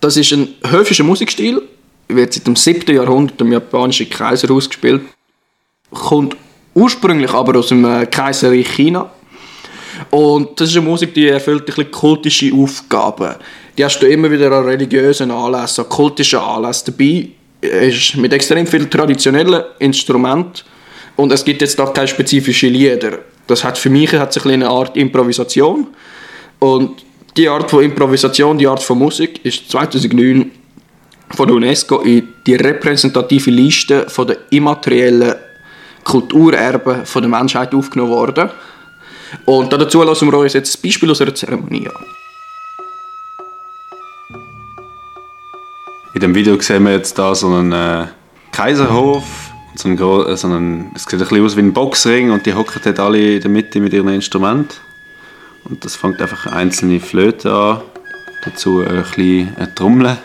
Das 0.00 0.16
ist 0.16 0.32
ein 0.32 0.48
höfischer 0.64 1.04
Musikstil, 1.04 1.62
wird 2.08 2.32
seit 2.32 2.46
dem 2.46 2.56
7. 2.56 2.94
Jahrhundert 2.94 3.40
im 3.40 3.52
japanischen 3.52 4.08
Kaiserhaus 4.08 4.68
gespielt, 4.68 5.02
kommt 5.90 6.36
ursprünglich 6.74 7.32
aber 7.32 7.58
aus 7.58 7.68
dem 7.68 7.84
äh, 7.84 8.06
Kaiserreich 8.06 8.68
China. 8.68 9.10
Und 10.10 10.60
das 10.60 10.70
ist 10.70 10.76
eine 10.76 10.86
Musik, 10.86 11.12
die 11.14 11.28
erfüllt 11.28 11.62
ein 11.62 11.66
bisschen 11.66 11.90
kultische 11.90 12.54
Aufgaben. 12.54 13.34
Die 13.76 13.84
hast 13.84 14.00
du 14.00 14.06
immer 14.06 14.30
wieder 14.30 14.52
an 14.52 14.64
religiösen 14.64 15.30
Anlässen, 15.30 15.84
an 15.84 15.90
kultischen 15.90 16.38
Anlässen 16.38 16.94
dabei. 16.94 17.28
Ist 17.60 18.16
mit 18.16 18.32
extrem 18.32 18.66
vielen 18.66 18.88
traditionellen 18.88 19.64
Instrumenten 19.80 20.62
und 21.18 21.32
es 21.32 21.44
gibt 21.44 21.60
jetzt 21.62 21.80
auch 21.80 21.92
keine 21.92 22.06
spezifischen 22.06 22.72
Lieder. 22.72 23.18
Das 23.48 23.64
hat 23.64 23.76
für 23.76 23.90
mich 23.90 24.12
hat 24.12 24.32
bisschen 24.32 24.52
eine 24.52 24.68
Art 24.68 24.96
Improvisation. 24.96 25.88
Und 26.60 27.04
die 27.36 27.48
Art 27.48 27.68
von 27.68 27.82
Improvisation, 27.82 28.56
die 28.56 28.68
Art 28.68 28.80
von 28.80 28.98
Musik 28.98 29.44
ist 29.44 29.68
2009 29.68 30.52
von 31.30 31.48
der 31.48 31.56
UNESCO 31.56 32.02
in 32.02 32.28
die 32.46 32.54
repräsentative 32.54 33.50
Liste 33.50 34.08
von 34.08 34.28
der 34.28 34.36
immateriellen 34.50 35.34
Kulturerben 36.04 37.04
von 37.04 37.22
der 37.22 37.28
Menschheit 37.28 37.74
aufgenommen 37.74 38.12
worden. 38.12 38.50
Und 39.44 39.72
dazu 39.72 40.04
lassen 40.04 40.30
wir 40.30 40.38
uns 40.38 40.52
jetzt 40.52 40.78
ein 40.78 40.82
Beispiel 40.82 41.10
aus 41.10 41.20
einer 41.20 41.34
Zeremonie 41.34 41.88
an. 41.88 42.04
In 46.14 46.20
dem 46.20 46.34
Video 46.34 46.60
sehen 46.60 46.84
wir 46.84 46.92
jetzt 46.92 47.18
da 47.18 47.34
so 47.34 47.48
einen 47.48 47.72
äh, 47.72 48.06
Kaiserhof. 48.52 49.47
So 49.78 49.88
ein, 49.88 49.96
gro- 49.96 50.24
äh, 50.24 50.36
so 50.36 50.48
ein, 50.48 50.90
es 50.94 51.04
sieht 51.04 51.14
ein 51.14 51.18
bisschen 51.20 51.44
aus 51.44 51.56
wie 51.56 51.60
ein 51.60 51.72
Boxring 51.72 52.30
und 52.30 52.44
die 52.46 52.54
hocken 52.54 52.80
dort 52.84 52.98
alle 52.98 53.34
in 53.36 53.40
der 53.40 53.50
Mitte 53.50 53.80
mit 53.80 53.92
ihren 53.92 54.08
Instrumenten. 54.08 54.76
Und 55.64 55.84
das 55.84 55.96
fängt 55.96 56.20
einfach 56.20 56.46
einzelne 56.46 56.98
Flöten 57.00 57.50
an, 57.50 57.80
dazu 58.44 58.80
ein 58.80 58.96
bisschen 59.02 59.54
eine 59.56 59.74
Trommel. 59.74 60.16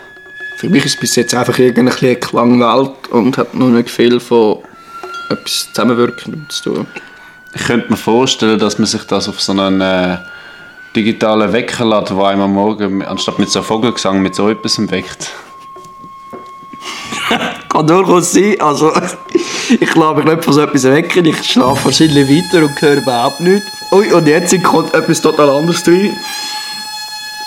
Für 0.57 0.69
mich 0.69 0.85
ist 0.85 0.95
es 0.95 0.99
bis 0.99 1.15
jetzt 1.15 1.33
einfach 1.35 1.59
irgendeine 1.59 2.15
Klangwelt 2.15 3.07
und 3.11 3.37
hat 3.37 3.53
noch 3.53 3.67
nicht 3.69 3.89
viel 3.89 4.19
von 4.19 4.59
etwas 5.29 5.67
Zusammenwirkendem 5.73 6.45
zu 6.49 6.63
tun. 6.73 6.87
Ich 7.53 7.63
könnte 7.65 7.89
mir 7.91 7.97
vorstellen, 7.97 8.57
dass 8.59 8.79
man 8.79 8.87
sich 8.87 9.03
das 9.03 9.27
auf 9.27 9.39
so 9.41 9.51
einen 9.51 9.81
äh, 9.81 10.17
digitalen 10.95 11.51
Wecker 11.53 11.85
lädt, 11.85 12.09
der 12.09 12.17
einem 12.17 12.41
am 12.41 12.53
Morgen 12.53 13.03
anstatt 13.03 13.39
mit 13.39 13.49
so 13.49 13.59
einem 13.59 13.65
Vogelgesang 13.67 14.21
mit 14.21 14.35
so 14.35 14.49
etwas 14.49 14.79
weckt. 14.89 15.31
Kann 17.73 17.87
durchaus 17.87 18.31
sein. 18.31 18.55
Also, 18.59 18.93
ich 19.69 19.89
glaube 19.91 20.23
mich 20.23 20.31
nicht 20.31 20.45
von 20.45 20.53
so 20.53 20.61
etwas 20.61 20.83
wecken. 20.83 21.25
Ich 21.25 21.43
schlafe 21.43 21.85
wahrscheinlich 21.85 22.29
weiter 22.29 22.65
und 22.65 22.79
höre 22.79 22.97
überhaupt 22.97 23.41
nichts. 23.41 23.65
Ui, 23.91 24.13
und 24.13 24.27
jetzt 24.27 24.63
kommt 24.63 24.93
etwas 24.93 25.21
total 25.21 25.49
anderes 25.49 25.85
rein. 25.87 26.15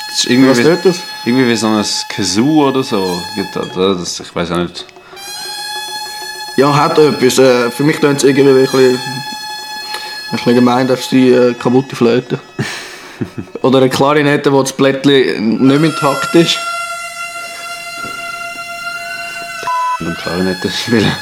Das 0.09 0.19
ist 0.25 0.31
irgendwie, 0.31 0.51
Was 0.51 0.59
wie, 0.59 0.79
das? 0.83 1.01
irgendwie 1.25 1.49
wie 1.49 1.57
so 1.57 1.69
ein 1.69 1.85
Kazoo 2.09 2.67
oder 2.67 2.83
so. 2.83 3.23
Das, 3.75 4.19
ich 4.19 4.35
weiß 4.35 4.51
auch 4.51 4.59
nicht. 4.59 4.85
Ja, 6.57 6.75
hat 6.75 6.99
etwas. 6.99 7.39
Äh, 7.39 7.71
für 7.71 7.85
mich 7.85 7.99
klingt 7.99 8.17
es 8.17 8.25
irgendwie 8.25 8.49
ein 8.49 8.63
bisschen, 8.63 8.95
ein 8.95 10.37
bisschen 10.37 10.55
gemein, 10.57 10.89
dass 10.89 11.09
die 11.09 11.31
äh, 11.31 11.55
kaputte 11.55 11.95
Flöte. 11.95 12.41
Oder 13.63 13.79
eine 13.79 13.91
Klarinette, 13.91 14.53
wo 14.53 14.63
das 14.63 14.73
Blättchen 14.73 15.67
nicht 15.67 15.81
mehr 15.81 15.91
intakt 15.91 16.35
ist. 16.35 16.59
Und 20.17 20.23
Klarinette 20.23 20.71
spielen. 20.71 21.13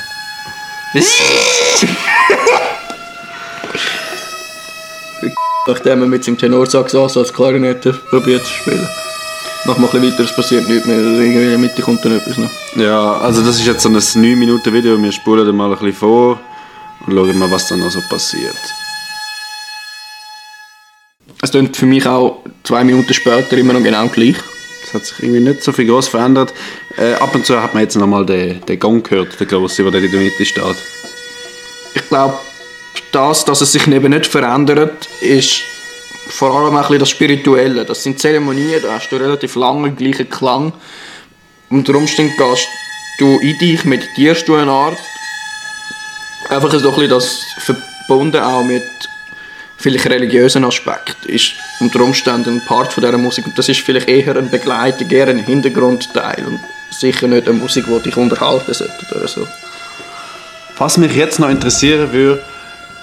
Nachdem 5.66 6.02
er 6.02 6.06
mit 6.06 6.24
seinem 6.24 6.38
Tenorsax 6.38 6.94
an, 6.94 7.08
so 7.08 7.20
als 7.20 7.32
Klarinette 7.32 7.92
probiert 7.92 8.44
zu 8.44 8.52
spielen. 8.52 8.88
Nach 9.64 9.78
mal 9.78 9.86
ein 9.86 10.00
bisschen 10.00 10.12
weiter, 10.12 10.24
es 10.24 10.36
passiert 10.36 10.68
nichts 10.68 10.86
mehr. 10.86 10.98
Irgendwie 10.98 11.42
in 11.42 11.48
der 11.48 11.58
Mitte 11.58 11.80
kommt 11.80 12.04
dann 12.04 12.18
etwas 12.18 12.36
noch. 12.36 12.50
Ja, 12.76 13.16
also 13.18 13.42
das 13.42 13.56
ist 13.56 13.66
jetzt 13.66 13.82
so 13.82 13.88
ein 13.88 13.94
9 13.94 14.38
Minuten 14.38 14.72
Video. 14.72 15.02
Wir 15.02 15.12
spulen 15.12 15.46
dann 15.46 15.56
mal 15.56 15.70
ein 15.70 15.78
bisschen 15.78 15.94
vor 15.94 16.38
und 17.06 17.14
schauen 17.14 17.38
mal, 17.38 17.50
was 17.50 17.68
dann 17.68 17.80
noch 17.80 17.90
so 17.90 18.00
passiert. 18.10 18.56
Es 21.42 21.50
klingt 21.50 21.76
für 21.76 21.86
mich 21.86 22.06
auch 22.06 22.42
zwei 22.62 22.84
Minuten 22.84 23.14
später 23.14 23.56
immer 23.56 23.72
noch 23.72 23.82
genau 23.82 24.06
gleich. 24.08 24.36
Es 24.84 24.94
hat 24.94 25.06
sich 25.06 25.20
irgendwie 25.20 25.40
nicht 25.40 25.62
so 25.62 25.72
viel 25.72 25.86
groß 25.86 26.08
verändert. 26.08 26.52
Äh, 26.96 27.14
ab 27.14 27.34
und 27.34 27.46
zu 27.46 27.60
hat 27.60 27.74
man 27.74 27.82
jetzt 27.82 27.96
nochmal 27.96 28.26
den, 28.26 28.60
den 28.66 28.78
Gong 28.78 29.02
gehört, 29.02 29.38
den 29.40 29.48
grossen, 29.48 29.90
der 29.90 30.02
in 30.02 30.10
der 30.10 30.20
Mitte 30.20 30.44
steht. 30.44 30.76
Ich 31.94 32.08
glaube, 32.08 32.34
das, 33.12 33.44
dass 33.44 33.60
es 33.60 33.72
sich 33.72 33.86
eben 33.86 34.10
nicht 34.10 34.26
verändert, 34.26 35.08
ist 35.20 35.62
vor 36.28 36.54
allem 36.54 36.76
ein 36.76 36.82
bisschen 36.82 36.98
das 36.98 37.10
Spirituelle. 37.10 37.84
Das 37.84 38.02
sind 38.02 38.18
Zeremonien, 38.18 38.82
da 38.82 38.94
hast 38.94 39.10
du 39.10 39.16
relativ 39.16 39.54
lange 39.56 39.90
den 39.90 39.96
gleichen 39.96 40.28
Klang. 40.28 40.72
Unter 41.70 41.94
Umständen 41.94 42.36
gehst 42.36 42.68
du 43.18 43.38
in 43.40 43.58
dich, 43.58 43.84
meditierst 43.84 44.46
du 44.48 44.54
eine 44.54 44.70
Art. 44.70 44.98
Einfach 46.48 46.70
so 46.72 46.90
ein 46.90 46.94
bisschen 46.94 47.10
das 47.10 47.44
verbunden 47.58 48.42
auch 48.42 48.64
mit 48.64 48.82
vielleicht 49.76 50.06
religiösen 50.06 50.64
Aspekt 50.64 51.26
ist 51.26 51.52
unter 51.80 52.00
Umständen 52.00 52.56
ein 52.56 52.64
Part 52.66 52.92
von 52.92 53.02
dieser 53.02 53.18
Musik 53.18 53.46
und 53.46 53.58
das 53.58 53.68
ist 53.68 53.80
vielleicht 53.80 54.08
eher 54.08 54.36
ein 54.36 54.50
Begleitung, 54.50 55.10
eher 55.10 55.28
ein 55.28 55.38
Hintergrundteil 55.38 56.44
und 56.46 56.60
sicher 56.90 57.26
nicht 57.26 57.48
eine 57.48 57.58
Musik, 57.58 57.86
die 57.86 58.02
dich 58.02 58.16
unterhalten 58.16 58.72
sollte 58.72 59.14
oder 59.14 59.28
so. 59.28 59.46
Was 60.78 60.96
mich 60.98 61.14
jetzt 61.14 61.38
noch 61.38 61.50
interessieren 61.50 62.12
würde, 62.12 62.42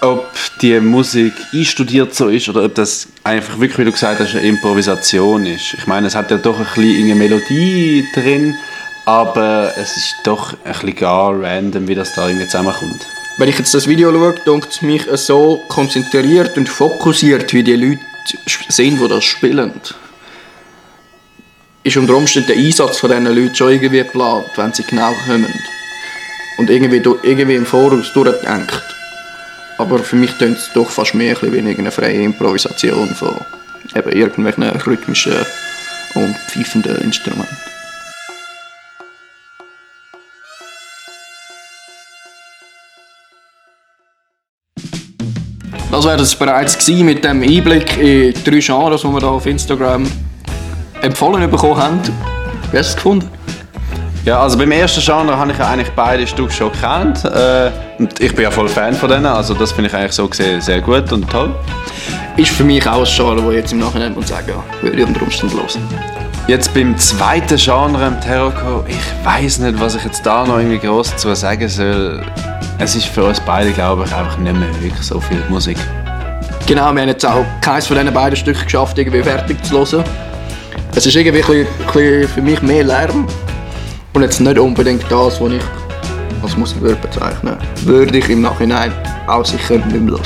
ob 0.02 0.28
die 0.62 0.80
Musik 0.80 1.34
einstudiert 1.54 2.14
so 2.16 2.28
ist 2.28 2.50
oder 2.50 2.66
ob 2.66 2.76
das 2.76 3.08
einfach 3.24 3.60
wirklich, 3.60 3.78
wie 3.78 3.86
du 3.86 3.92
gesagt 3.92 4.20
hast, 4.20 4.36
eine 4.36 4.48
Improvisation 4.48 5.46
ist. 5.46 5.76
Ich 5.76 5.88
meine, 5.88 6.08
es 6.08 6.16
hat 6.16 6.32
ja 6.32 6.38
doch 6.38 6.58
ein 6.58 6.66
bisschen 6.66 7.04
eine 7.06 7.16
Melodie 7.16 8.04
drin, 8.14 8.56
aber 9.06 9.72
es 9.78 9.96
ist 9.96 10.16
doch 10.24 10.54
ein 10.66 10.74
bisschen 10.74 10.96
gar 10.96 11.40
random, 11.40 11.88
wie 11.88 11.96
das 11.96 12.14
da 12.14 12.28
irgendwie 12.28 12.48
zusammenkommt. 12.48 13.06
Wenn 13.38 13.50
ich 13.50 13.58
jetzt 13.58 13.74
das 13.74 13.88
Video 13.88 14.12
schaue, 14.12 14.36
denkt 14.46 14.70
es 14.72 14.82
mich 14.82 15.04
so 15.16 15.64
konzentriert 15.68 16.58
und 16.58 16.68
fokussiert, 16.68 17.54
wie 17.54 17.64
die 17.64 17.76
Leute 17.76 18.02
sind, 18.70 19.00
die 19.00 19.08
das 19.08 19.24
spielen. 19.24 19.82
Ist 21.84 21.98
unter 21.98 22.16
Umständen 22.16 22.50
der 22.50 22.58
Einsatz 22.58 23.00
von 23.00 23.10
diesen 23.10 23.26
Leuten 23.26 23.56
schon 23.56 23.72
irgendwie 23.72 23.98
geplant, 23.98 24.46
wenn 24.56 24.74
sie 24.74 24.84
genau 24.84 25.14
kommen. 25.26 25.54
Und 26.58 26.70
irgendwie, 26.70 26.98
irgendwie 26.98 27.56
im 27.56 27.66
Voraus 27.66 28.12
durchgedenkt. 28.14 28.84
Aber 29.78 29.98
für 30.00 30.16
mich 30.16 30.38
klingt 30.38 30.58
es 30.58 30.70
doch 30.74 30.90
fast 30.90 31.16
mehr 31.16 31.36
wie 31.42 31.48
irgendeine 31.48 31.92
freie 31.92 32.22
Improvisation 32.22 33.16
von 33.16 33.36
eben 33.96 34.12
irgendwelchen 34.12 34.64
rhythmischen 34.64 35.46
und 36.14 36.36
pfeifenden 36.50 36.98
Instrumenten. 36.98 37.71
Wäre 46.12 46.24
es 46.24 46.36
bereits 46.36 46.78
gewesen 46.78 47.06
mit 47.06 47.24
dem 47.24 47.42
Einblick 47.42 47.98
in 47.98 48.34
drei 48.44 48.60
Genres, 48.60 49.02
die 49.02 49.08
wir 49.08 49.20
hier 49.20 49.30
auf 49.30 49.46
Instagram 49.46 50.06
empfohlen 51.02 51.50
bekommen 51.50 51.78
haben. 51.78 52.02
Wie 52.70 52.78
hast 52.78 52.88
du 52.88 52.92
es 52.92 52.96
gefunden? 52.96 53.30
Ja, 54.26 54.42
also 54.42 54.58
beim 54.58 54.72
ersten 54.72 55.00
Genre 55.00 55.38
habe 55.38 55.54
ich 55.54 55.58
ja 55.58 55.70
eigentlich 55.70 55.92
beide 55.92 56.28
Stücke 56.28 56.52
schon 56.52 56.70
gekannt. 56.74 57.24
Äh, 57.24 57.70
ich 58.20 58.36
bin 58.36 58.44
ja 58.44 58.52
voll 58.52 58.68
Fan 58.68 58.94
von 58.94 59.08
denen, 59.08 59.26
also 59.26 59.54
das 59.54 59.72
finde 59.72 59.90
ich 59.90 59.96
eigentlich 59.96 60.12
so 60.12 60.28
gesehen 60.28 60.60
sehr 60.60 60.82
gut 60.82 61.10
und 61.14 61.30
toll. 61.30 61.56
Ist 62.36 62.52
für 62.52 62.66
mich 62.66 62.86
auch 62.86 63.00
ein 63.00 63.06
Genre, 63.06 63.42
das 63.42 63.54
jetzt 63.54 63.72
im 63.72 63.80
Nachhinein 63.80 64.14
muss 64.14 64.28
sagen, 64.28 64.50
ja, 64.50 64.84
würde 64.84 64.98
ich 65.00 65.08
unter 65.08 65.22
Umständen 65.22 65.56
hören. 65.56 65.68
Jetzt 66.48 66.74
beim 66.74 66.98
zweiten 66.98 67.56
Genre, 67.56 68.06
im 68.06 68.20
Terrorcore, 68.20 68.84
ich 68.90 69.26
weiß 69.26 69.60
nicht, 69.60 69.80
was 69.80 69.96
ich 69.96 70.04
jetzt 70.04 70.26
da 70.26 70.46
noch 70.46 70.58
irgendwie 70.58 70.80
groß 70.80 71.12
dazu 71.12 71.34
sagen 71.36 71.70
soll. 71.70 72.22
Es 72.80 72.96
ist 72.96 73.06
für 73.06 73.24
uns 73.24 73.40
beide, 73.40 73.72
glaube 73.72 74.04
ich, 74.06 74.14
einfach 74.14 74.38
nicht 74.40 74.58
mehr 74.58 74.82
wirklich 74.82 75.06
so 75.06 75.22
viel 75.22 75.42
Musik. 75.50 75.78
Genau, 76.72 76.94
wir 76.94 77.02
haben 77.02 77.10
jetzt 77.10 77.26
auch 77.26 77.44
keins 77.60 77.86
von 77.86 77.98
diesen 77.98 78.14
beiden 78.14 78.38
Stücken 78.38 78.64
geschafft, 78.64 78.98
irgendwie 78.98 79.22
fertig 79.22 79.62
zu 79.62 79.80
hören. 79.80 80.06
Es 80.96 81.06
ist 81.06 81.14
irgendwie 81.18 81.44
ein 81.44 81.68
bisschen, 81.86 82.30
für 82.30 82.42
mich 82.42 82.62
mehr 82.62 82.86
Lärm. 82.86 83.28
Und 84.14 84.22
jetzt 84.22 84.40
nicht 84.40 84.58
unbedingt 84.58 85.04
das, 85.10 85.42
was 85.42 85.52
ich 85.52 85.62
als 86.42 86.56
Musik 86.56 86.80
würde 86.80 86.96
bezeichnen 86.96 87.58
würde. 87.84 88.18
ich 88.18 88.30
im 88.30 88.40
Nachhinein 88.40 88.94
auch 89.28 89.44
sicher 89.44 89.80
nicht 89.80 89.92
mehr 89.92 90.12
hören. 90.12 90.24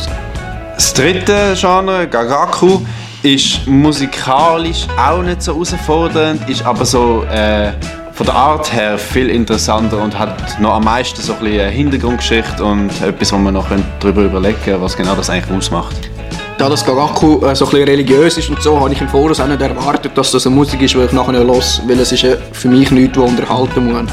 Das 0.75 0.93
dritte 0.93 1.55
Genre, 1.59 2.07
Gagaku, 2.07 2.81
ist 3.23 3.65
musikalisch 3.65 4.85
auch 5.03 5.23
nicht 5.23 5.41
so 5.41 5.53
herausfordernd, 5.53 6.47
ist 6.47 6.63
aber 6.63 6.85
so 6.85 7.23
äh, 7.23 7.71
von 8.13 8.27
der 8.27 8.35
Art 8.35 8.71
her 8.71 8.99
viel 8.99 9.31
interessanter 9.31 9.97
und 9.97 10.19
hat 10.19 10.59
noch 10.59 10.75
am 10.75 10.83
meisten 10.83 11.19
so 11.23 11.33
ein 11.33 11.39
bisschen 11.39 11.71
Hintergrundgeschichte 11.71 12.63
und 12.63 12.91
etwas, 13.01 13.33
wo 13.33 13.37
man 13.37 13.55
noch 13.55 13.65
darüber 13.99 14.21
überlegen 14.21 14.59
könnte, 14.63 14.79
was 14.79 14.95
genau 14.95 15.15
das 15.15 15.31
eigentlich 15.31 15.57
ausmacht. 15.57 16.11
Da 16.57 16.69
das 16.69 16.85
Gagaku 16.85 17.45
äh, 17.45 17.53
so 17.53 17.65
ein 17.65 17.71
bisschen 17.71 17.87
religiös 17.87 18.37
ist 18.37 18.49
und 18.49 18.61
so, 18.61 18.79
habe 18.79 18.93
ich 18.93 19.01
im 19.01 19.09
Voraus 19.09 19.41
auch 19.41 19.47
nicht 19.47 19.61
erwartet, 19.61 20.13
dass 20.15 20.31
das 20.31 20.47
eine 20.47 20.55
Musik 20.55 20.81
ist, 20.81 20.93
die 20.93 20.99
ich 20.99 21.11
nachher 21.11 21.33
höre, 21.33 21.47
weil 21.47 21.99
es 21.99 22.11
ist 22.13 22.23
äh, 22.23 22.37
für 22.53 22.69
mich 22.69 22.91
nichts, 22.91 23.17
was 23.17 23.29
unterhalten 23.29 23.91
muss. 23.91 24.09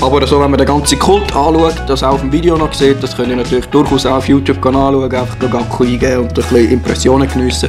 Aber 0.00 0.26
so, 0.26 0.40
wenn 0.40 0.50
man 0.50 0.56
den 0.56 0.66
ganzen 0.66 0.98
Kult 0.98 1.36
anschaut, 1.36 1.74
das 1.86 2.02
auch 2.02 2.14
auf 2.14 2.20
dem 2.20 2.32
Video 2.32 2.56
noch 2.56 2.72
sieht, 2.72 3.02
das 3.02 3.14
könnt 3.14 3.28
ihr 3.28 3.36
natürlich 3.36 3.66
durchaus 3.66 4.06
auch 4.06 4.16
auf 4.16 4.28
YouTube 4.28 4.64
anschauen, 4.64 5.04
einfach 5.12 5.38
Gagaku 5.38 5.84
eingeben 5.84 6.20
und 6.20 6.28
ein 6.28 6.34
bisschen 6.34 6.70
Impressionen 6.70 7.28
geniessen. 7.28 7.68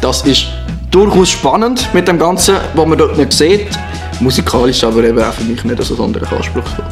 Das 0.00 0.22
ist 0.22 0.46
durchaus 0.90 1.28
spannend 1.28 1.86
mit 1.92 2.08
dem 2.08 2.18
Ganzen, 2.18 2.56
was 2.74 2.86
man 2.86 2.96
dort 2.96 3.18
nicht 3.18 3.34
sieht. 3.34 3.68
Musikalisch 4.20 4.82
aber 4.84 5.04
eben 5.04 5.22
auch 5.22 5.32
für 5.34 5.44
mich 5.44 5.62
nicht 5.64 5.82
so 5.82 5.94
sonderlich 5.94 6.32
anspruchsvoll. 6.32 6.84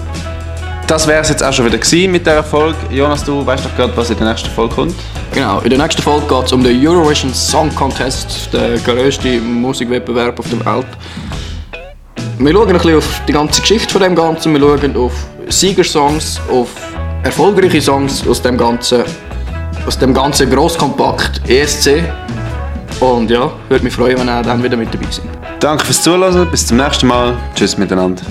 Das 0.86 1.04
wäre 1.08 1.20
es 1.20 1.30
jetzt 1.30 1.42
auch 1.42 1.52
schon 1.52 1.66
wieder 1.66 1.78
gewesen 1.78 2.12
mit 2.12 2.24
der 2.26 2.44
Folge. 2.44 2.76
Jonas, 2.90 3.24
du 3.24 3.44
weißt 3.44 3.64
doch 3.64 3.74
gerade, 3.74 3.96
was 3.96 4.08
in 4.10 4.18
der 4.18 4.28
nächsten 4.28 4.48
Folge 4.50 4.72
kommt. 4.72 4.94
Genau, 5.32 5.58
in 5.60 5.70
der 5.70 5.80
nächsten 5.80 6.00
Folge 6.00 6.26
geht 6.28 6.44
es 6.44 6.52
um 6.52 6.62
den 6.62 6.86
Eurovision 6.86 7.34
Song 7.34 7.74
Contest, 7.74 8.48
der 8.52 8.78
grösste 8.78 9.40
Musikwettbewerb 9.40 10.38
auf 10.38 10.48
der 10.48 10.64
Welt. 10.64 10.86
Wir 12.38 12.52
schauen 12.52 12.68
ein 12.68 12.74
bisschen 12.74 12.98
auf 12.98 13.20
die 13.26 13.32
ganze 13.32 13.60
Geschichte 13.60 13.92
von 13.92 14.02
dem 14.02 14.14
Ganzen, 14.14 14.52
wir 14.52 14.60
schauen 14.60 14.96
auf 14.96 15.12
Siegersongs, 15.48 16.40
auf 16.52 16.68
erfolgreiche 17.24 17.82
Songs 17.82 18.24
aus 18.28 18.40
dem 18.40 18.56
ganzen, 18.56 19.02
aus 19.86 19.98
dem 19.98 20.14
ganzen 20.14 20.48
Grosskompakt 20.48 21.40
ESC. 21.48 22.04
Und 23.00 23.28
ja, 23.28 23.50
würde 23.68 23.84
mich 23.84 23.92
freuen, 23.92 24.18
wenn 24.18 24.28
ihr 24.28 24.42
dann 24.42 24.62
wieder 24.62 24.76
mit 24.76 24.94
dabei 24.94 25.06
seid. 25.10 25.24
Danke 25.58 25.84
fürs 25.84 26.00
Zuhören, 26.00 26.48
bis 26.48 26.64
zum 26.64 26.76
nächsten 26.76 27.08
Mal. 27.08 27.36
Tschüss 27.56 27.76
miteinander. 27.76 28.22